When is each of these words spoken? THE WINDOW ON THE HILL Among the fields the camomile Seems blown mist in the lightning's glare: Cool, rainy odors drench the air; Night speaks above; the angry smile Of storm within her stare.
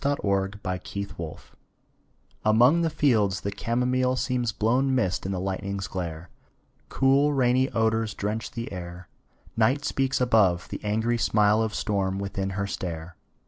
THE 0.03 0.17
WINDOW 0.23 0.57
ON 0.65 0.79
THE 0.79 1.11
HILL 1.15 1.37
Among 2.43 2.81
the 2.81 2.89
fields 2.89 3.41
the 3.41 3.51
camomile 3.51 4.15
Seems 4.15 4.51
blown 4.51 4.95
mist 4.95 5.27
in 5.27 5.31
the 5.31 5.39
lightning's 5.39 5.85
glare: 5.85 6.31
Cool, 6.89 7.33
rainy 7.33 7.69
odors 7.69 8.15
drench 8.15 8.49
the 8.49 8.71
air; 8.71 9.09
Night 9.55 9.85
speaks 9.85 10.19
above; 10.19 10.69
the 10.69 10.83
angry 10.83 11.19
smile 11.19 11.61
Of 11.61 11.75
storm 11.75 12.17
within 12.17 12.49
her 12.57 12.65
stare. 12.65 13.15